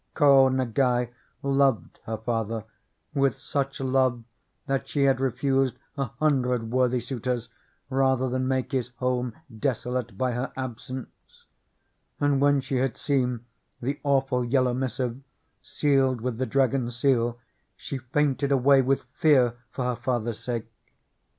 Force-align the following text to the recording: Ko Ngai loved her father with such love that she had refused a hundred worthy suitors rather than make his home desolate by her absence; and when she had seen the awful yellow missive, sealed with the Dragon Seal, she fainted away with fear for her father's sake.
Ko 0.15 0.49
Ngai 0.49 1.09
loved 1.43 1.99
her 2.07 2.17
father 2.17 2.63
with 3.13 3.37
such 3.37 3.79
love 3.79 4.23
that 4.65 4.87
she 4.89 5.03
had 5.03 5.19
refused 5.19 5.77
a 5.95 6.05
hundred 6.05 6.71
worthy 6.71 6.99
suitors 6.99 7.49
rather 7.87 8.27
than 8.27 8.47
make 8.47 8.71
his 8.71 8.87
home 8.95 9.31
desolate 9.55 10.17
by 10.17 10.31
her 10.31 10.51
absence; 10.57 11.45
and 12.19 12.41
when 12.41 12.61
she 12.61 12.77
had 12.77 12.97
seen 12.97 13.45
the 13.79 13.99
awful 14.03 14.43
yellow 14.43 14.73
missive, 14.73 15.21
sealed 15.61 16.19
with 16.19 16.39
the 16.39 16.47
Dragon 16.47 16.89
Seal, 16.89 17.37
she 17.75 17.99
fainted 17.99 18.51
away 18.51 18.81
with 18.81 19.03
fear 19.03 19.53
for 19.69 19.85
her 19.85 19.95
father's 19.95 20.39
sake. 20.39 20.65